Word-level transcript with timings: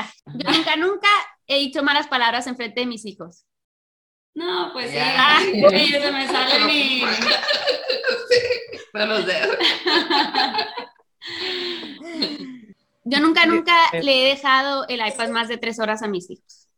terminar. 0.00 0.04
Yo 0.26 0.52
nunca, 0.58 0.76
nunca 0.76 1.08
he 1.46 1.58
dicho 1.58 1.82
malas 1.82 2.06
palabras 2.08 2.46
en 2.46 2.56
frente 2.56 2.80
de 2.80 2.86
mis 2.86 3.04
hijos. 3.04 3.44
No, 4.34 4.70
pues 4.72 4.90
sí. 4.90 4.96
Ya. 4.96 5.14
Ah, 5.36 5.40
Sí, 5.42 5.86
se 5.88 6.12
me 6.12 6.26
sale 6.26 6.64
mi. 6.64 7.02
No 8.94 9.06
lo 9.06 9.22
sé. 9.22 9.40
Yo 13.04 13.20
nunca, 13.20 13.46
nunca 13.46 13.74
le 14.02 14.22
he 14.22 14.28
dejado 14.34 14.86
el 14.88 15.00
iPad 15.06 15.30
más 15.30 15.48
de 15.48 15.56
tres 15.58 15.78
horas 15.80 16.02
a 16.02 16.08
mis 16.08 16.30
hijos. 16.30 16.68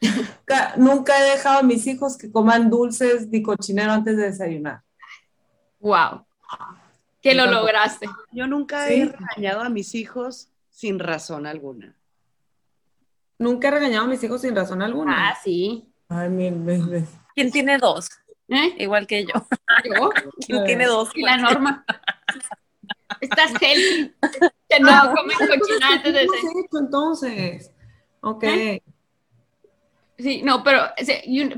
Nunca, 0.00 0.74
nunca 0.76 1.18
he 1.18 1.30
dejado 1.30 1.58
a 1.60 1.62
mis 1.62 1.86
hijos 1.86 2.16
que 2.18 2.30
coman 2.30 2.70
dulces 2.70 3.28
ni 3.28 3.42
cochinero 3.42 3.92
antes 3.92 4.16
de 4.16 4.24
desayunar. 4.30 4.82
Wow. 5.80 6.26
Que 7.20 7.34
lo 7.34 7.46
lograste. 7.46 8.06
Yo 8.32 8.46
nunca 8.46 8.86
Sí. 8.86 8.94
he 8.94 9.04
regañado 9.06 9.60
a 9.62 9.68
mis 9.68 9.94
hijos 9.94 10.48
sin 10.70 10.98
razón 10.98 11.46
alguna. 11.46 11.96
Nunca 13.42 13.68
he 13.68 13.70
regañado 13.72 14.04
a 14.04 14.08
mis 14.08 14.22
hijos 14.22 14.40
sin 14.40 14.54
razón 14.54 14.82
alguna. 14.82 15.30
Ah, 15.30 15.38
sí. 15.42 15.92
Ay, 16.08 16.28
mi, 16.28 16.50
mi- 16.52 16.78
mi- 16.78 17.04
¿Quién 17.34 17.50
tiene 17.50 17.76
dos? 17.78 18.08
¿Eh? 18.48 18.74
Igual 18.78 19.06
que 19.06 19.24
yo. 19.24 19.32
Yo 19.84 20.12
¿Quién 20.46 20.64
tiene 20.64 20.86
dos? 20.86 21.08
y 21.14 21.22
la 21.22 21.36
norma. 21.38 21.84
Estás 23.20 23.50
healthy. 23.60 24.14
Que 24.68 24.78
no 24.80 25.12
comen 25.14 25.36
cochinada 25.58 25.94
antes 25.94 26.12
de 26.14 26.20
¿Qué 26.20 26.26
hecho 26.26 26.78
entonces? 26.78 27.72
Ok. 28.20 28.44
¿Eh? 28.44 28.82
Sí, 30.18 30.42
no, 30.44 30.62
pero, 30.62 30.82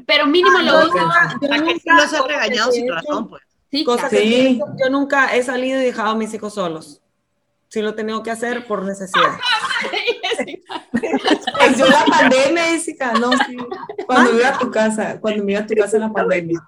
pero 0.07 0.27
mínimo 0.27 0.59
lo 0.61 0.65
Yo 0.83 0.89
uso. 0.89 0.99
nunca- 1.01 1.37
yo 1.43 1.53
¿A 1.53 1.59
que 1.59 1.75
sí 1.79 1.83
nunca- 1.87 2.03
los 2.03 2.13
he 2.15 2.23
regañado 2.29 2.73
sin 2.73 2.89
razón, 2.91 3.29
pues? 3.29 3.43
Sí, 3.71 3.85
Cosa 3.85 4.09
que 4.09 4.19
sí. 4.19 4.59
yo, 4.59 4.67
yo 4.83 4.89
nunca 4.91 5.35
he 5.35 5.43
salido 5.43 5.81
y 5.81 5.85
dejado 5.85 6.11
a 6.11 6.15
mis 6.15 6.33
hijos 6.33 6.55
solos. 6.55 7.03
Sí 7.69 7.83
lo 7.83 7.91
he 7.91 7.93
tenido 7.95 8.23
que 8.23 8.31
hacer 8.31 8.67
por 8.67 8.85
necesidad. 8.85 9.37
No, 13.13 13.33
sí. 13.33 13.57
Cuando 14.07 14.37
iba 14.39 14.49
a 14.49 14.59
tu 14.59 14.71
casa, 14.71 15.21
cuando 15.21 15.49
iba 15.49 15.61
a 15.61 15.67
tu 15.67 15.75
casa 15.75 15.97
en 15.97 16.03
la 16.03 16.13
pandemia. 16.13 16.61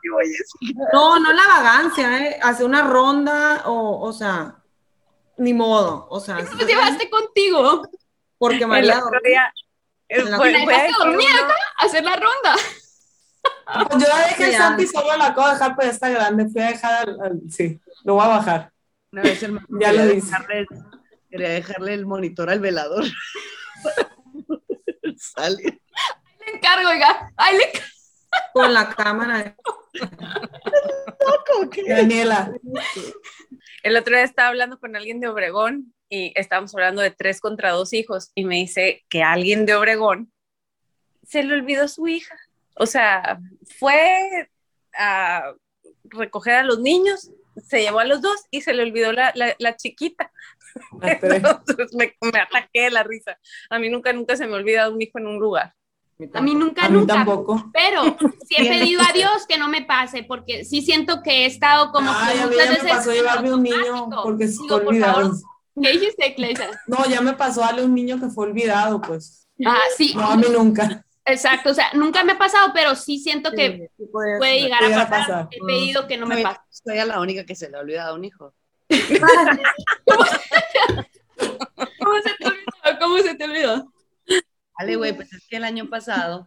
No, 0.92 1.19
no 1.19 1.33
la 1.33 1.47
vagancia, 1.47 2.27
¿eh? 2.27 2.39
Hacer 2.42 2.67
una 2.67 2.83
ronda 2.83 3.62
o, 3.67 4.01
o 4.06 4.12
sea, 4.12 4.57
ni 5.39 5.53
modo. 5.55 6.07
O 6.11 6.20
sea, 6.20 6.45
¿Cómo 6.45 6.59
te 6.59 6.64
llevaste 6.67 7.09
contigo? 7.11 7.83
porque 8.39 8.62
El 8.64 8.69
María 8.69 8.98
otro 9.05 9.19
día, 9.25 9.53
eh, 10.09 10.20
En 10.20 10.31
la 10.31 10.37
fue- 10.37 10.53
¿La 10.53 10.64
fue 10.64 10.73
dejaste 10.75 10.92
aquí 10.92 11.09
dormir 11.09 11.29
acá? 11.45 11.55
Hacer 11.79 12.05
la 12.05 12.17
ronda. 12.17 12.55
Pues 13.91 14.03
yo 14.03 14.09
la 14.09 14.19
dejé 14.29 14.53
ya. 14.53 14.59
Santi 14.59 14.87
solo 14.87 15.17
la 15.17 15.27
acabo 15.27 15.47
de 15.48 15.53
dejar, 15.55 15.77
pero 15.77 15.91
está 15.91 16.09
grande. 16.11 16.48
Fui 16.51 16.61
a 16.62 16.67
dejar 16.69 17.09
al, 17.09 17.20
al- 17.20 17.41
sí, 17.51 17.81
lo 18.05 18.14
voy 18.14 18.25
a 18.25 18.29
bajar. 18.29 18.73
Una 19.12 19.23
vez 19.23 19.42
el 19.42 19.53
mamá 19.53 19.67
Ya 19.81 19.92
lo 19.92 20.03
dice. 20.07 20.27
dejarle, 20.27 20.67
quería 21.31 21.48
dejarle 21.48 21.95
el 21.95 22.07
monitor 22.07 22.51
al 22.51 22.61
velador. 22.61 23.05
Sale. 25.17 25.81
Le 26.47 26.52
encargo, 26.52 26.89
oiga. 26.89 27.33
Ay, 27.36 27.58
le. 27.58 27.72
Con 28.55 28.72
la 28.72 28.89
cámara. 28.91 29.56
Daniela. 31.89 32.52
El 33.83 33.97
otro 33.97 34.14
día 34.14 34.25
estaba 34.25 34.48
hablando 34.48 34.78
con 34.78 34.97
alguien 34.97 35.20
de 35.20 35.28
Obregón 35.28 35.94
y 36.08 36.33
estábamos 36.39 36.74
hablando 36.74 37.02
de 37.02 37.11
tres 37.11 37.41
contra 37.41 37.70
dos 37.72 37.92
hijos 37.92 38.30
y 38.34 38.44
me 38.44 38.56
dice 38.56 39.05
que 39.08 39.22
alguien 39.22 39.67
de 39.67 39.74
Obregón 39.74 40.33
se 41.27 41.42
le 41.42 41.55
olvidó 41.55 41.89
su 41.89 42.06
hija. 42.08 42.36
O 42.77 42.86
sea, 42.86 43.39
fue 43.78 44.48
a 44.94 45.52
recoger 46.05 46.55
a 46.55 46.62
los 46.62 46.78
niños, 46.80 47.30
se 47.67 47.80
llevó 47.80 48.01
a 48.01 48.05
los 48.05 48.20
dos 48.23 48.45
y 48.51 48.61
se 48.61 48.74
le 48.74 48.83
olvidó 48.83 49.13
la, 49.13 49.33
la- 49.34 49.57
la 49.58 49.77
chiquita. 49.77 50.30
Tres. 51.20 51.42
Entonces 51.42 51.95
me, 51.95 52.14
me 52.33 52.39
ataqué 52.39 52.83
de 52.83 52.90
la 52.90 53.02
risa. 53.02 53.39
A 53.70 53.78
mí 53.78 53.89
nunca, 53.89 54.13
nunca 54.13 54.36
se 54.36 54.46
me 54.46 54.55
olvida 54.55 54.90
un 54.90 55.01
hijo 55.01 55.18
en 55.18 55.27
un 55.27 55.39
lugar. 55.39 55.74
A 56.32 56.40
mí 56.40 56.54
nunca, 56.54 56.86
A 56.86 56.88
mí 56.88 56.98
nunca. 56.98 57.14
tampoco. 57.14 57.70
Pero 57.72 58.02
sí 58.48 58.54
he 58.56 58.66
pedido 58.68 59.02
a 59.06 59.12
Dios 59.12 59.46
que 59.46 59.58
no 59.58 59.68
me 59.68 59.82
pase, 59.82 60.22
porque 60.22 60.64
sí 60.64 60.80
siento 60.82 61.22
que 61.22 61.42
he 61.42 61.46
estado 61.46 61.92
como 61.92 62.10
que 62.10 62.16
Ay, 62.18 62.38
a 62.38 62.46
mí 62.46 62.56
ya 62.56 62.70
me 62.70 62.88
pasó 62.88 63.10
en 63.10 63.16
llevarme 63.18 63.52
un 63.54 63.62
niño 63.62 64.08
porque 64.22 64.48
se 64.48 64.56
fue 64.66 64.77
olvidado. 64.77 65.32
¿Qué 65.80 65.90
dijiste, 65.92 66.34
Cleisa? 66.34 66.68
No, 66.86 67.04
ya 67.06 67.20
me 67.20 67.34
pasó 67.34 67.60
darle 67.60 67.82
a 67.82 67.84
un 67.84 67.94
niño 67.94 68.18
que 68.18 68.28
fue 68.28 68.46
olvidado, 68.46 69.00
pues. 69.00 69.46
Ah, 69.66 69.78
sí, 69.96 70.14
No, 70.14 70.30
a 70.30 70.36
mí 70.36 70.46
nunca. 70.50 71.04
exacto. 71.27 71.70
O 71.70 71.74
sea, 71.74 71.90
nunca 71.92 72.24
me 72.24 72.33
ha 72.33 72.38
pasado, 72.38 72.70
pero 72.74 72.94
sí 72.96 73.18
siento 73.18 73.50
que 73.50 73.72
Sí, 73.77 73.83
sí 73.98 74.04
puede, 74.10 74.38
puede 74.38 74.60
llegar 74.62 74.83
a 74.84 74.88
pasar. 74.88 75.08
pasar. 75.10 75.48
He 75.50 75.60
pedido 75.66 76.06
que 76.06 76.16
no 76.16 76.27
me 76.27 76.40
pase. 76.42 76.60
Soy 76.70 76.98
a 76.98 77.04
la 77.04 77.20
única 77.20 77.44
que 77.44 77.54
se 77.54 77.68
le 77.68 77.77
ha 77.77 77.80
olvidado 77.80 78.14
un 78.14 78.24
hijo. 78.24 78.54
¿Cómo 81.36 82.16
se 82.22 82.34
te 82.38 82.46
olvidó? 82.46 82.98
¿Cómo 83.00 83.18
se 83.18 83.34
te 83.34 83.44
olvidó? 83.44 83.92
Vale, 84.79 84.97
güey, 84.97 85.14
pues 85.14 85.33
es 85.33 85.47
que 85.48 85.57
el 85.57 85.64
año 85.64 85.89
pasado, 85.89 86.47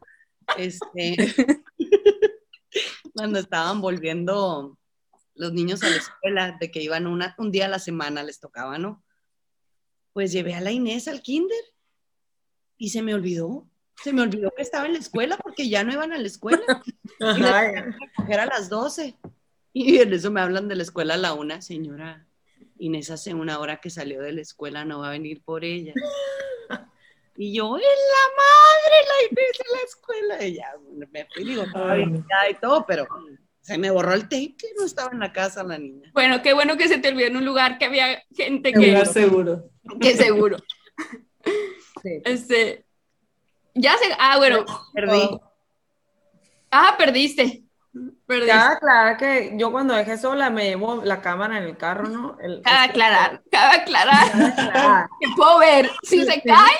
este, 0.57 1.15
cuando 3.13 3.39
estaban 3.39 3.81
volviendo 3.81 4.77
los 5.35 5.53
niños 5.53 5.81
a 5.83 5.89
la 5.89 5.95
escuela, 5.95 6.57
de 6.59 6.69
que 6.69 6.81
iban 6.81 7.07
una, 7.07 7.33
un 7.37 7.51
día 7.51 7.65
a 7.65 7.69
la 7.69 7.79
semana, 7.79 8.23
les 8.23 8.39
tocaba, 8.39 8.77
¿no? 8.77 9.03
Pues 10.13 10.31
llevé 10.31 10.53
a 10.53 10.61
la 10.61 10.71
Inés 10.71 11.07
al 11.07 11.21
kinder 11.21 11.63
y 12.77 12.89
se 12.89 13.01
me 13.01 13.13
olvidó. 13.13 13.67
Se 14.03 14.13
me 14.13 14.21
olvidó 14.21 14.51
que 14.55 14.61
estaba 14.61 14.85
en 14.85 14.93
la 14.93 14.99
escuela 14.99 15.37
porque 15.37 15.67
ya 15.67 15.83
no 15.83 15.91
iban 15.93 16.13
a 16.13 16.17
la 16.17 16.27
escuela. 16.27 16.61
Y 17.19 17.41
la 17.41 17.71
recoger 17.71 18.39
a 18.39 18.45
las 18.45 18.69
12. 18.69 19.17
Y 19.73 19.97
en 19.97 20.13
eso 20.13 20.31
me 20.31 20.39
hablan 20.39 20.69
de 20.69 20.75
la 20.75 20.83
escuela 20.83 21.15
a 21.15 21.17
la 21.17 21.33
una, 21.33 21.61
señora. 21.61 22.25
Inés 22.77 23.11
hace 23.11 23.33
una 23.33 23.59
hora 23.59 23.81
que 23.81 23.89
salió 23.89 24.21
de 24.21 24.31
la 24.31 24.41
escuela, 24.41 24.85
no 24.85 24.99
va 24.99 25.09
a 25.09 25.11
venir 25.11 25.43
por 25.43 25.65
ella. 25.65 25.93
Y 27.41 27.53
yo, 27.55 27.77
es 27.77 27.83
la 27.83 28.43
madre, 28.43 28.95
la 29.07 29.41
en 29.47 29.77
la 29.77 29.83
escuela. 29.85 30.45
Y 30.45 30.55
ya 30.55 30.73
me 31.09 31.25
fui, 31.33 31.45
digo, 31.45 31.63
ya 31.65 32.49
y 32.49 32.53
todo, 32.55 32.85
pero 32.85 33.07
se 33.61 33.77
me 33.77 33.89
borró 33.91 34.13
el 34.13 34.23
tape 34.23 34.55
que 34.57 34.67
no 34.77 34.85
estaba 34.85 35.11
en 35.13 35.19
la 35.19 35.31
casa 35.31 35.63
la 35.63 35.77
niña. 35.77 36.09
Bueno, 36.13 36.41
qué 36.41 36.53
bueno 36.53 36.75
que 36.75 36.89
se 36.89 36.97
te 36.97 37.07
olvidó 37.07 37.27
en 37.27 37.37
un 37.37 37.45
lugar 37.45 37.77
que 37.77 37.85
había 37.85 38.21
gente 38.35 38.69
En 38.69 38.81
que, 38.81 38.87
lugar 38.87 39.07
seguro. 39.07 39.69
que 40.01 40.15
seguro. 40.17 40.57
Sí. 42.01 42.21
Este, 42.23 42.85
ya 43.73 43.97
se, 43.97 44.05
ah, 44.19 44.37
bueno, 44.37 44.63
Perdí. 44.93 45.37
ah, 46.71 46.95
perdiste. 46.97 47.63
Perdiste. 48.25 48.51
Cabe 48.53 48.75
aclarar 48.75 49.17
que 49.17 49.53
yo 49.57 49.71
cuando 49.71 49.93
dejé 49.95 50.17
sola 50.17 50.49
me 50.49 50.65
llevo 50.69 51.01
la 51.03 51.21
cámara 51.21 51.57
en 51.57 51.63
el 51.63 51.75
carro, 51.77 52.07
¿no? 52.07 52.37
El- 52.41 52.61
Cabe 52.61 52.89
aclarar, 52.91 53.41
cabe 53.51 53.77
aclarar 53.81 54.31
Ah, 54.73 55.07
que 55.19 55.27
puedo 55.35 55.59
ver. 55.59 55.89
Si 56.03 56.23
se 56.23 56.41
cae, 56.41 56.77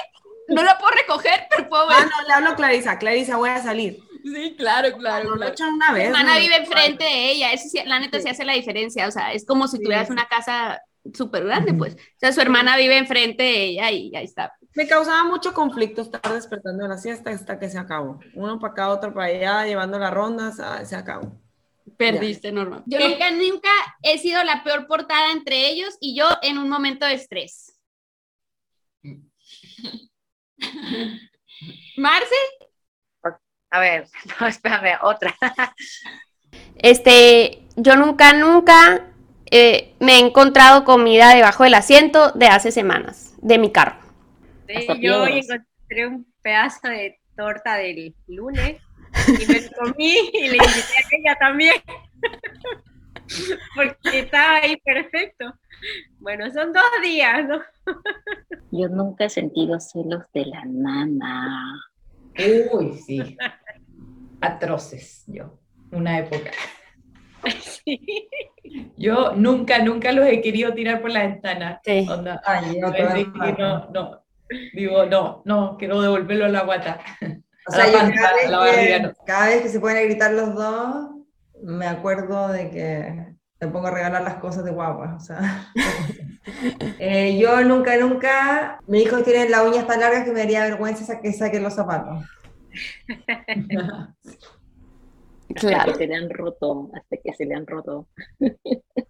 no 0.50 0.64
la 0.64 0.78
puedo 0.78 0.92
recoger, 0.92 1.48
pero 1.50 1.70
puedo 1.70 1.88
ver. 1.88 1.98
Ah, 2.00 2.06
no, 2.06 2.28
le 2.28 2.34
hablo 2.34 2.50
a 2.50 2.56
Clarisa. 2.56 2.98
Clarisa, 3.00 3.38
voy 3.38 3.50
a 3.50 3.62
salir. 3.62 4.00
Sí, 4.24 4.56
claro, 4.58 4.96
claro, 4.98 5.24
No 5.26 5.30
lo 5.32 5.38
claro. 5.38 5.52
echan 5.54 5.74
una 5.74 5.90
Mi 5.92 6.00
vez. 6.00 6.08
hermana 6.08 6.34
¿no? 6.36 6.40
vive 6.42 6.56
enfrente 6.58 7.04
de 7.06 7.32
ella, 7.32 7.54
eso 7.54 7.70
sí, 7.70 7.80
la 7.86 8.00
neta 8.00 8.20
sí 8.20 8.28
hace 8.28 8.44
la 8.44 8.54
diferencia, 8.54 9.08
o 9.08 9.12
sea, 9.12 9.32
es 9.32 9.46
como 9.46 9.68
si 9.68 9.78
Sí. 9.78 9.84
tuvieras 9.84 10.10
una 10.10 10.28
casa 10.28 10.82
súper 11.14 11.46
grande, 11.46 11.74
pues. 11.74 11.94
O 11.96 11.98
sea, 12.20 12.34
su 12.34 12.42
hermana 12.42 12.76
vive 12.76 12.98
enfrente 12.98 13.44
de 13.44 13.64
ella 13.64 13.90
y 13.92 14.14
ahí 14.16 14.26
está. 14.26 14.54
Me 14.76 14.88
causaba 14.88 15.24
mucho 15.24 15.54
conflicto 15.54 16.02
estar 16.02 16.22
despertando 16.34 16.84
de 16.84 16.90
la 16.90 16.98
siesta 16.98 17.32
hasta 17.32 17.58
que 17.58 17.70
se 17.70 17.78
acabó. 17.80 18.20
Uno 18.36 18.60
para 18.60 18.74
acá, 18.74 18.90
otro 18.90 19.14
para 19.14 19.28
allá, 19.28 19.66
llevando 19.66 19.98
las 19.98 20.14
rondas, 20.14 20.60
ah, 20.60 20.84
se 20.86 20.96
acabó. 20.98 21.42
Perdiste, 21.98 22.52
Norma. 22.52 22.84
Yo 22.86 23.00
nunca, 23.00 23.32
nunca 23.32 23.70
he 24.04 24.18
sido 24.20 24.44
la 24.44 24.64
peor 24.64 24.86
portada 24.86 25.32
entre 25.32 25.70
ellos 25.70 25.98
y 26.02 26.16
yo 26.16 26.28
en 26.42 26.58
un 26.58 26.70
momento 26.70 27.06
de 27.06 27.14
estrés. 27.14 27.80
Marce, 31.98 32.36
A 33.72 33.80
ver, 33.80 34.08
no, 34.40 34.48
espérame, 34.48 34.98
otra. 35.02 35.36
Este, 36.76 37.64
yo 37.76 37.96
nunca, 37.96 38.34
nunca 38.34 39.08
eh, 39.52 39.94
me 40.00 40.16
he 40.16 40.20
encontrado 40.20 40.84
comida 40.84 41.36
debajo 41.36 41.64
del 41.64 41.74
asiento 41.74 42.32
de 42.32 42.48
hace 42.48 42.72
semanas, 42.72 43.36
de 43.42 43.58
mi 43.58 43.72
carro. 43.72 43.98
Sí, 44.68 44.88
yo 45.02 45.24
hoy 45.24 45.40
encontré 45.40 46.08
un 46.08 46.26
pedazo 46.42 46.88
de 46.88 47.20
torta 47.36 47.76
del 47.76 48.16
lunes 48.28 48.78
y 49.28 49.46
me 49.46 49.62
lo 49.62 49.72
comí 49.72 50.30
y 50.34 50.50
le 50.50 50.58
invité 50.58 50.94
a 50.98 51.08
ella 51.12 51.36
también. 51.40 51.76
Porque 53.76 54.20
estaba 54.20 54.58
ahí 54.58 54.78
perfecto. 54.78 55.54
Bueno, 56.20 56.52
son 56.52 56.74
dos 56.74 56.84
días, 57.02 57.48
¿no? 57.48 57.62
Yo 58.72 58.88
nunca 58.90 59.26
he 59.26 59.30
sentido 59.30 59.80
celos 59.80 60.24
de 60.34 60.46
la 60.46 60.64
nana. 60.66 61.82
Uy, 62.72 62.94
sí. 62.98 63.38
Atroces, 64.42 65.24
yo. 65.28 65.60
Una 65.92 66.20
época. 66.20 66.52
Sí. 67.62 68.28
Yo 68.98 69.32
nunca, 69.34 69.80
nunca 69.80 70.12
los 70.12 70.28
he 70.28 70.42
querido 70.42 70.74
tirar 70.74 71.02
por 71.02 71.10
la 71.10 71.22
ventana. 71.26 71.80
Sí. 71.86 72.06
Onda, 72.10 72.42
Ay, 72.46 72.78
no, 73.58 73.90
no. 73.92 74.24
Digo, 74.74 75.06
no, 75.06 75.42
no, 75.46 75.78
quiero 75.78 76.02
devolverlo 76.02 76.46
a 76.46 76.50
la 76.50 76.64
guata. 76.64 77.00
O 77.68 77.72
A 77.72 77.76
sea, 77.76 77.86
la 77.88 77.92
yo 77.92 77.98
panza, 78.00 78.22
cada 78.22 78.34
vez, 78.36 78.46
a 78.46 78.50
la 78.50 78.58
barriga, 78.58 78.98
que, 78.98 79.04
no. 79.04 79.14
cada 79.26 79.46
vez 79.48 79.62
que 79.62 79.70
se 79.70 79.80
pueden 79.80 80.10
gritar 80.10 80.34
los 80.34 80.54
dos, 80.54 81.12
me 81.64 81.88
acuerdo 81.88 82.50
de 82.50 82.70
que 82.70 83.36
me 83.62 83.68
pongo 83.68 83.88
a 83.88 83.92
regalar 83.92 84.22
las 84.22 84.36
cosas 84.36 84.64
de 84.64 84.72
guagua, 84.72 85.16
o 85.18 85.20
sea. 85.20 85.72
Eh, 86.98 87.38
yo 87.40 87.62
nunca, 87.64 87.96
nunca, 87.98 88.80
mi 88.88 89.02
hijo 89.02 89.22
tiene 89.24 89.48
las 89.50 89.62
uñas 89.66 89.86
tan 89.88 90.00
largas 90.00 90.24
que 90.26 90.32
me 90.32 90.40
daría 90.40 90.64
vergüenza 90.64 91.22
que 91.22 91.32
saquen 91.32 91.64
los 91.64 91.74
zapatos. 91.76 92.26
Hasta 95.56 95.68
Claro, 95.68 95.94
que 95.94 95.98
se 96.00 96.08
le 96.08 96.16
han 96.16 96.30
roto, 96.30 96.90
hasta 96.94 97.18
que 97.24 97.34
se 97.34 97.46
le 97.46 97.56
han 97.56 97.66
roto. 97.66 98.08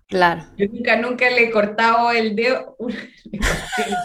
claro. 0.08 0.44
Yo 0.58 0.68
nunca, 0.68 0.96
nunca 0.98 1.30
le 1.30 1.44
he 1.46 1.52
cortado 1.52 2.12
el 2.12 2.36
dedo. 2.36 2.76
Le 3.26 3.40
corté. 3.40 3.96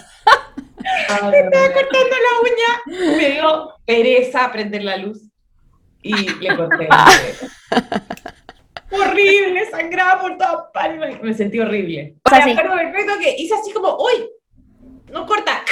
Ah, 1.11 1.31
Estaba 1.33 1.73
cortando 1.73 2.17
la 2.27 2.41
uña, 2.43 3.17
me 3.17 3.31
dio 3.31 3.71
pereza 3.87 4.51
prender 4.53 4.83
la 4.85 4.97
luz 4.99 5.23
y 6.03 6.29
le 6.41 6.57
corté 6.57 6.85
el 6.85 6.91
dedo. 6.91 8.04
Sangraba 9.77 10.21
por 10.21 10.37
todas 10.39 10.57
partes, 10.73 11.23
me 11.23 11.35
sentí 11.35 11.59
horrible. 11.61 12.15
O 12.25 12.29
sea, 12.31 12.39
Me 12.39 12.45
sí. 12.45 12.51
acuerdo 12.59 12.77
perfecto 12.77 13.13
que 13.21 13.35
hice 13.39 13.55
así 13.55 13.73
como, 13.73 13.97
uy, 13.97 14.29
no 15.11 15.27
corta. 15.27 15.63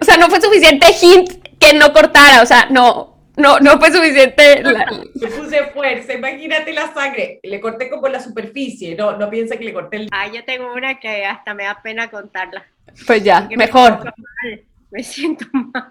O 0.00 0.04
sea, 0.04 0.16
no 0.18 0.28
fue 0.28 0.40
suficiente 0.40 0.86
hint 1.00 1.30
que 1.58 1.72
no 1.74 1.92
cortara, 1.92 2.42
o 2.42 2.46
sea, 2.46 2.66
no, 2.70 3.18
no, 3.36 3.58
no 3.60 3.78
fue 3.78 3.90
suficiente. 3.90 4.62
la- 4.62 4.86
Le 5.14 5.28
puse 5.28 5.64
fuerza, 5.72 6.12
imagínate 6.14 6.72
la 6.72 6.92
sangre. 6.92 7.40
Le 7.42 7.60
corté 7.60 7.88
como 7.88 8.08
la 8.08 8.20
superficie, 8.20 8.94
no, 8.94 9.16
no 9.16 9.30
piensa 9.30 9.56
que 9.56 9.64
le 9.64 9.72
corté 9.72 9.96
el 9.96 10.08
Ah, 10.12 10.26
yo 10.28 10.44
tengo 10.44 10.72
una 10.74 10.98
que 11.00 11.24
hasta 11.24 11.54
me 11.54 11.64
da 11.64 11.80
pena 11.82 12.10
contarla. 12.10 12.66
Pues 13.06 13.22
ya, 13.24 13.40
porque 13.40 13.56
me 13.56 13.64
mejor. 13.66 13.92
siento 14.00 14.12
mal, 14.16 14.62
Me 14.90 15.02
siento 15.02 15.46
mal. 15.52 15.90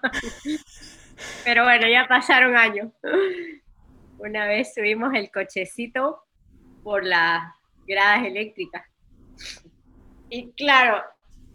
Pero 1.43 1.63
bueno, 1.63 1.87
ya 1.87 2.05
pasaron 2.07 2.55
años. 2.55 2.89
Una 4.19 4.45
vez 4.47 4.73
subimos 4.73 5.13
el 5.13 5.31
cochecito 5.31 6.23
por 6.83 7.03
las 7.03 7.43
gradas 7.87 8.25
eléctricas. 8.25 8.83
Y 10.29 10.51
claro, 10.51 11.03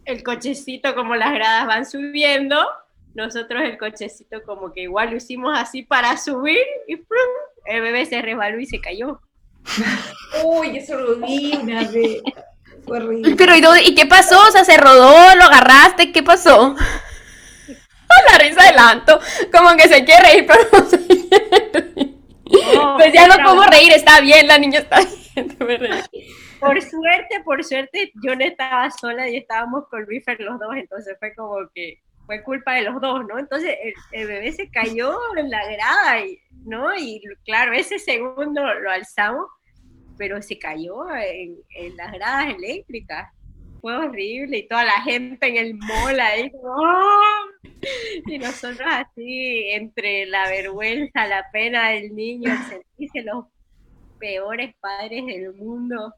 el 0.05 0.23
cochecito, 0.23 0.95
como 0.95 1.15
las 1.15 1.33
gradas 1.33 1.67
van 1.67 1.85
subiendo, 1.85 2.65
nosotros 3.13 3.61
el 3.63 3.77
cochecito 3.77 4.41
como 4.43 4.73
que 4.73 4.81
igual 4.81 5.11
lo 5.11 5.17
hicimos 5.17 5.57
así 5.57 5.83
para 5.83 6.17
subir 6.17 6.65
y 6.87 6.95
¡prum! 6.95 7.19
el 7.65 7.81
bebé 7.81 8.05
se 8.05 8.21
resbaló 8.21 8.59
y 8.59 8.65
se 8.65 8.79
cayó. 8.81 9.21
Uy, 10.43 10.77
eso 10.77 10.99
lo 10.99 11.15
vi 11.17 11.55
una 11.61 11.87
vez. 11.89 12.21
Fue 12.85 12.97
horrible. 12.97 13.35
Pero 13.37 13.55
¿y, 13.55 13.61
dónde- 13.61 13.83
¿y 13.83 13.95
qué 13.95 14.05
pasó? 14.05 14.39
O 14.47 14.51
sea, 14.51 14.65
se 14.65 14.77
rodó, 14.77 15.35
lo 15.35 15.43
agarraste, 15.43 16.11
¿qué 16.11 16.23
pasó? 16.23 16.75
La 18.31 18.37
risa 18.37 18.63
de 18.67 18.73
Lanto, 18.73 19.19
como 19.51 19.75
que 19.75 19.87
se 19.87 20.05
quiere 20.05 20.21
reír, 20.21 20.45
pero 20.47 20.63
no 20.71 20.89
se 20.89 21.07
quiere 21.07 21.82
Pues 22.97 23.13
ya 23.13 23.27
no 23.27 23.35
puedo 23.43 23.63
reír, 23.67 23.91
está 23.93 24.21
bien, 24.21 24.47
la 24.47 24.57
niña 24.57 24.79
está 24.79 24.99
bien. 25.35 25.57
Por 26.59 26.81
suerte, 26.81 27.41
por 27.43 27.63
suerte, 27.63 28.11
yo 28.23 28.35
no 28.35 28.45
estaba 28.45 28.89
sola 28.91 29.29
y 29.29 29.37
estábamos 29.37 29.87
con 29.89 30.03
Luífer 30.03 30.39
los 30.39 30.59
dos, 30.59 30.75
entonces 30.75 31.15
fue 31.19 31.33
como 31.35 31.55
que 31.73 32.01
fue 32.25 32.41
culpa 32.43 32.75
de 32.75 32.83
los 32.83 33.01
dos, 33.01 33.25
¿no? 33.27 33.37
Entonces 33.37 33.75
el, 33.83 33.93
el 34.11 34.27
bebé 34.27 34.51
se 34.53 34.69
cayó 34.69 35.17
en 35.37 35.49
la 35.49 35.65
grada, 35.65 36.25
y, 36.25 36.39
¿no? 36.65 36.95
Y 36.95 37.21
claro, 37.45 37.73
ese 37.73 37.99
segundo 37.99 38.61
lo 38.75 38.89
alzamos, 38.89 39.47
pero 40.17 40.41
se 40.41 40.57
cayó 40.57 41.09
en, 41.15 41.57
en 41.75 41.97
las 41.97 42.13
gradas 42.13 42.55
eléctricas. 42.55 43.29
Fue 43.83 43.97
horrible 43.97 44.59
y 44.59 44.67
toda 44.69 44.85
la 44.85 45.01
gente 45.01 45.45
en 45.45 45.57
el 45.57 45.73
mall 45.73 46.17
ahí, 46.17 46.49
¡ah! 46.79 47.43
y 48.27 48.37
nosotros 48.37 48.87
así, 48.89 49.71
entre 49.71 50.25
la 50.25 50.47
vergüenza, 50.47 51.27
la 51.27 51.51
pena 51.51 51.89
del 51.89 52.15
niño, 52.15 52.49
sentirse 52.69 53.23
los 53.23 53.47
peores 54.19 54.73
padres 54.79 55.25
del 55.25 55.53
mundo. 55.55 56.13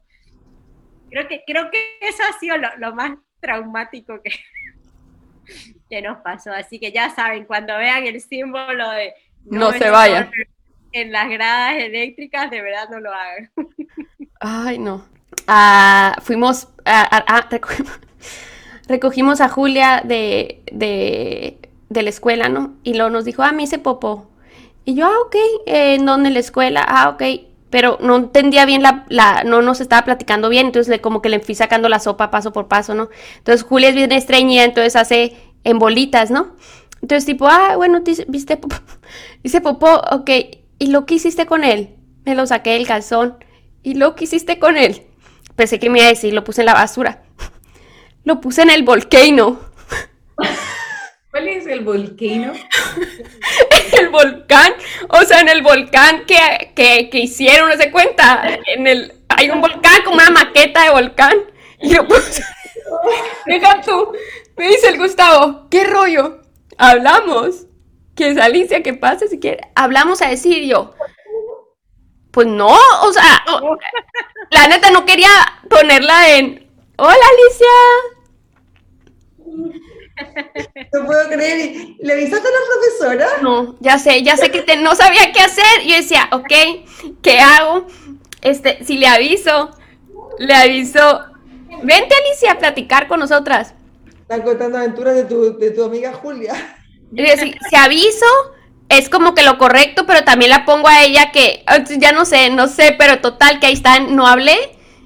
Creo 1.10 1.26
que, 1.26 1.42
creo 1.44 1.68
que 1.72 1.98
eso 2.02 2.22
ha 2.22 2.38
sido 2.38 2.56
lo, 2.56 2.68
lo 2.78 2.94
más 2.94 3.18
traumático 3.40 4.22
que, 4.22 4.30
que 5.90 6.02
nos 6.02 6.18
pasó. 6.18 6.52
Así 6.52 6.78
que 6.78 6.92
ya 6.92 7.10
saben, 7.10 7.46
cuando 7.46 7.76
vean 7.78 8.06
el 8.06 8.20
símbolo 8.20 8.90
de 8.90 9.12
No 9.44 9.72
se 9.72 9.86
es 9.86 9.90
vayan. 9.90 10.30
En 10.92 11.10
las 11.10 11.28
gradas 11.28 11.82
eléctricas, 11.82 12.48
de 12.48 12.62
verdad 12.62 12.88
no 12.90 13.00
lo 13.00 13.12
hagan. 13.12 13.50
Ay, 14.38 14.78
no. 14.78 15.15
Fuimos, 16.22 16.68
a, 16.84 17.48
recogimos, 18.88 19.40
a 19.40 19.48
Julia 19.48 20.02
de, 20.04 20.62
de, 20.72 21.58
de 21.88 22.02
la 22.02 22.10
escuela, 22.10 22.48
¿no? 22.48 22.74
Y 22.82 22.94
luego 22.94 23.10
nos 23.10 23.24
dijo, 23.24 23.42
ah, 23.42 23.52
me 23.52 23.64
hice 23.64 23.78
popó. 23.78 24.28
Y 24.84 24.94
yo, 24.94 25.06
ah, 25.06 25.18
ok, 25.26 25.34
eh, 25.66 25.94
¿en 25.94 26.06
dónde? 26.06 26.30
La 26.30 26.38
escuela, 26.38 26.84
ah, 26.86 27.10
ok. 27.10 27.22
Pero 27.70 27.98
no 28.00 28.16
entendía 28.16 28.64
bien 28.64 28.82
la, 28.82 29.04
la, 29.08 29.42
no 29.44 29.60
nos 29.60 29.80
estaba 29.80 30.04
platicando 30.04 30.48
bien, 30.48 30.66
entonces 30.66 30.88
le, 30.88 31.00
como 31.00 31.20
que 31.20 31.28
le 31.28 31.40
fui 31.40 31.56
sacando 31.56 31.88
la 31.88 31.98
sopa 31.98 32.30
paso 32.30 32.52
por 32.52 32.68
paso, 32.68 32.94
¿no? 32.94 33.08
Entonces 33.38 33.64
Julia 33.64 33.88
es 33.88 33.96
bien 33.96 34.12
estreñida, 34.12 34.62
entonces 34.62 34.94
hace 34.94 35.36
en 35.64 35.80
bolitas, 35.80 36.30
¿no? 36.30 36.54
Entonces 37.02 37.26
tipo, 37.26 37.48
ah, 37.48 37.74
bueno, 37.76 38.02
te 38.02 38.24
viste 38.28 38.56
popó, 38.56 38.76
hice 39.42 39.60
popó, 39.60 40.00
ok. 40.12 40.30
¿Y 40.78 40.88
lo 40.88 41.06
que 41.06 41.14
hiciste 41.14 41.46
con 41.46 41.64
él? 41.64 41.96
Me 42.24 42.34
lo 42.34 42.46
saqué 42.46 42.70
del 42.70 42.86
calzón. 42.86 43.36
¿Y 43.82 43.94
lo 43.94 44.14
que 44.14 44.24
hiciste 44.24 44.58
con 44.58 44.76
él? 44.76 45.02
Pensé 45.56 45.78
que 45.78 45.90
me 45.90 45.98
iba 45.98 46.06
a 46.06 46.10
decir, 46.10 46.32
lo 46.32 46.44
puse 46.44 46.62
en 46.62 46.66
la 46.66 46.74
basura. 46.74 47.22
Lo 48.24 48.40
puse 48.40 48.62
en 48.62 48.70
el 48.70 48.82
volcano. 48.82 49.60
¿Cuál 51.30 51.48
es 51.48 51.66
el 51.66 51.84
volcano? 51.84 52.54
el 53.98 54.08
volcán, 54.08 54.72
o 55.08 55.22
sea, 55.22 55.40
en 55.40 55.48
el 55.48 55.62
volcán 55.62 56.24
que, 56.26 56.72
que, 56.74 57.10
que 57.10 57.18
hicieron, 57.18 57.68
no 57.68 57.76
se 57.76 57.90
cuenta, 57.90 58.58
en 58.66 58.86
el, 58.86 59.12
hay 59.28 59.50
un 59.50 59.60
volcán 59.60 60.02
como 60.04 60.16
una 60.16 60.30
maqueta 60.30 60.84
de 60.84 60.90
volcán, 60.90 61.36
y 61.80 61.94
lo 61.94 62.06
puse, 62.06 62.42
deja 63.46 63.80
tú, 63.82 64.12
me 64.56 64.68
dice 64.68 64.88
el 64.88 64.98
Gustavo, 64.98 65.68
¿qué 65.70 65.84
rollo? 65.84 66.40
Hablamos, 66.78 67.66
que 68.14 68.30
es 68.30 68.38
Alicia, 68.38 68.82
que 68.82 68.94
pase 68.94 69.28
si 69.28 69.38
quiere, 69.38 69.60
hablamos 69.74 70.22
a 70.22 70.28
decir 70.28 70.64
yo, 70.64 70.94
pues 72.30 72.46
no, 72.46 72.74
o 73.02 73.12
sea, 73.12 73.44
la 74.50 74.68
neta 74.68 74.90
no 74.90 75.04
quería 75.04 75.28
ponerla 75.68 76.36
en, 76.36 76.68
hola 76.96 77.12
Alicia, 77.32 77.68
No 80.92 81.06
puedo 81.06 81.28
creer. 81.28 81.58
¿Y 81.70 81.96
¿Le 82.00 82.12
avisaste 82.14 82.48
a 82.48 82.50
la 82.50 82.58
profesora? 82.66 83.28
No, 83.42 83.76
ya 83.80 83.98
sé, 83.98 84.22
ya 84.22 84.36
sé 84.36 84.50
que 84.50 84.62
te- 84.62 84.76
no 84.76 84.94
sabía 84.94 85.32
qué 85.32 85.40
hacer. 85.40 85.82
Yo 85.84 85.94
decía, 85.96 86.28
ok, 86.32 86.52
¿qué 87.22 87.38
hago? 87.38 87.86
Este, 88.42 88.84
si 88.84 88.96
le 88.98 89.06
aviso, 89.08 89.70
le 90.38 90.54
aviso, 90.54 91.24
vente 91.82 92.14
Alicia 92.14 92.52
a 92.52 92.58
platicar 92.58 93.08
con 93.08 93.20
nosotras. 93.20 93.74
Están 94.20 94.42
contando 94.42 94.78
aventuras 94.78 95.14
de 95.14 95.24
tu, 95.24 95.56
de 95.58 95.70
tu 95.70 95.84
amiga 95.84 96.12
Julia. 96.12 96.54
Decir, 97.10 97.56
si 97.70 97.76
aviso, 97.76 98.26
es 98.88 99.08
como 99.08 99.34
que 99.34 99.42
lo 99.42 99.58
correcto, 99.58 100.06
pero 100.06 100.24
también 100.24 100.50
la 100.50 100.64
pongo 100.64 100.88
a 100.88 101.02
ella 101.04 101.32
que, 101.32 101.62
ah, 101.66 101.78
ya 101.98 102.12
no 102.12 102.24
sé, 102.24 102.50
no 102.50 102.68
sé, 102.68 102.94
pero 102.98 103.20
total, 103.20 103.60
que 103.60 103.66
ahí 103.66 103.72
están, 103.72 104.14
no 104.14 104.26
hablé 104.26 104.56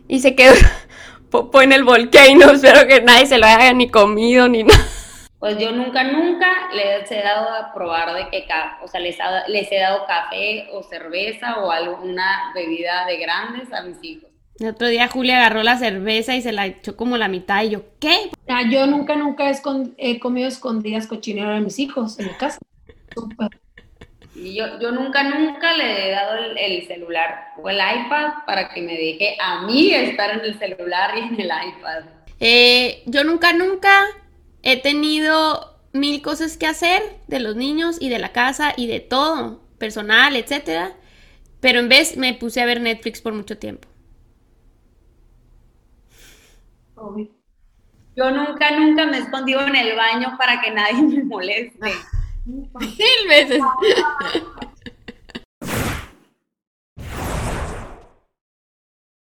y 0.09 0.21
se 0.21 0.35
quedó 0.35 0.55
popó 1.31 1.63
en 1.63 1.73
el 1.73 1.85
volcán. 1.85 2.41
Espero 2.43 2.87
que 2.87 3.01
nadie 3.01 3.27
se 3.27 3.39
lo 3.39 3.47
haya 3.47 3.73
ni 3.73 3.89
comido 3.91 4.49
ni 4.49 4.65
nada. 4.65 4.81
Pues 5.39 5.57
yo 5.59 5.73
nunca, 5.73 6.05
nunca 6.05 6.69
les 6.75 7.11
he 7.11 7.23
dado 7.23 7.49
a 7.49 7.73
probar 7.73 8.13
de 8.15 8.29
qué, 8.29 8.45
ca- 8.47 8.79
o 8.83 8.89
sea, 8.89 9.01
les, 9.01 9.19
ha- 9.21 9.49
les 9.49 9.73
he 9.73 9.79
dado 9.79 10.05
café 10.07 10.69
o 10.73 10.83
cerveza 10.83 11.61
o 11.61 11.71
alguna 11.71 12.53
bebida 12.55 13.07
de 13.07 13.17
grandes 13.17 13.73
a 13.73 13.81
mis 13.81 13.97
hijos. 14.03 14.29
El 14.59 14.69
otro 14.69 14.89
día 14.89 15.09
Julia 15.09 15.39
agarró 15.39 15.63
la 15.63 15.79
cerveza 15.79 16.37
y 16.37 16.43
se 16.43 16.53
la 16.53 16.67
echó 16.67 16.95
como 16.95 17.17
la 17.17 17.29
mitad 17.29 17.63
y 17.63 17.71
yo, 17.71 17.81
¿qué? 17.99 18.31
Ah, 18.49 18.65
yo 18.71 18.87
nunca, 18.87 19.17
nunca 19.17 19.49
he, 19.51 19.57
he 19.97 20.21
comido 20.21 20.47
escondidas 20.47 21.07
cochinero 21.07 21.55
a 21.55 21.61
mis 21.61 21.79
hijos 21.79 22.19
en 22.19 22.27
mi 22.27 22.35
casa. 22.35 22.59
Súper. 23.15 23.49
Y 24.41 24.55
yo, 24.55 24.79
yo 24.81 24.91
nunca, 24.91 25.23
nunca 25.23 25.75
le 25.75 26.09
he 26.09 26.11
dado 26.13 26.35
el, 26.37 26.57
el 26.57 26.87
celular 26.87 27.53
o 27.63 27.69
el 27.69 27.77
iPad 27.77 28.45
para 28.47 28.71
que 28.71 28.81
me 28.81 28.97
deje 28.97 29.37
a 29.39 29.63
mí 29.63 29.93
estar 29.93 30.31
en 30.31 30.41
el 30.41 30.59
celular 30.59 31.17
y 31.17 31.21
en 31.21 31.41
el 31.41 31.51
iPad. 31.51 32.05
Eh, 32.41 33.03
yo 33.05 33.23
nunca, 33.23 33.53
nunca 33.53 34.07
he 34.63 34.81
tenido 34.81 35.79
mil 35.93 36.23
cosas 36.23 36.57
que 36.57 36.67
hacer 36.67 37.03
de 37.27 37.41
los 37.41 37.55
niños 37.55 37.99
y 38.01 38.09
de 38.09 38.19
la 38.19 38.33
casa 38.33 38.73
y 38.75 38.87
de 38.87 39.01
todo, 39.01 39.61
personal, 39.79 40.35
etcétera. 40.37 40.95
Pero 41.61 41.81
en 41.81 41.91
vez 41.91 42.17
me 42.17 42.33
puse 42.33 42.63
a 42.63 42.65
ver 42.65 42.81
Netflix 42.81 43.21
por 43.21 43.35
mucho 43.35 43.59
tiempo. 43.59 43.87
Obvio. 46.95 47.29
Yo 48.17 48.31
nunca, 48.31 48.71
nunca 48.79 49.07
me 49.07 49.19
he 49.19 49.21
escondido 49.21 49.61
en 49.67 49.77
el 49.77 49.97
baño 49.97 50.37
para 50.39 50.61
que 50.63 50.71
nadie 50.71 51.03
me 51.03 51.25
moleste. 51.25 51.93
Mil 52.51 53.29
veces. 53.29 53.63